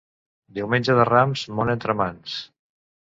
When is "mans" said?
2.01-2.39